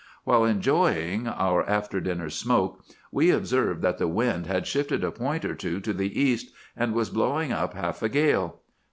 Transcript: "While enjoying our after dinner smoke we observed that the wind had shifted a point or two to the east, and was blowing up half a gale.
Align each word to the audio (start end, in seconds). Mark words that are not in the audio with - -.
"While 0.23 0.45
enjoying 0.45 1.27
our 1.27 1.63
after 1.69 2.01
dinner 2.01 2.31
smoke 2.31 2.83
we 3.11 3.29
observed 3.29 3.83
that 3.83 3.99
the 3.99 4.07
wind 4.07 4.47
had 4.47 4.65
shifted 4.65 5.03
a 5.03 5.11
point 5.11 5.45
or 5.45 5.53
two 5.53 5.79
to 5.79 5.93
the 5.93 6.19
east, 6.19 6.51
and 6.75 6.95
was 6.95 7.11
blowing 7.11 7.51
up 7.53 7.75
half 7.75 8.01
a 8.01 8.09
gale. 8.09 8.61